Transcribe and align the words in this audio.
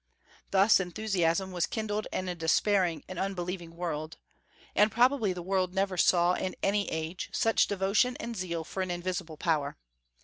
Thus 0.49 0.79
enthusiasm 0.79 1.51
was 1.51 1.67
kindled 1.67 2.07
in 2.11 2.27
a 2.27 2.33
despairing 2.33 3.03
and 3.07 3.19
unbelieving 3.19 3.75
world. 3.75 4.17
And 4.75 4.91
probably 4.91 5.31
the 5.31 5.43
world 5.43 5.75
never 5.75 5.95
saw, 5.95 6.33
in 6.33 6.55
any 6.63 6.89
age, 6.89 7.29
such 7.33 7.67
devotion 7.67 8.17
and 8.19 8.35
zeal 8.35 8.63
for 8.63 8.81
an 8.81 8.89
invisible 8.89 9.37
power. 9.37 9.77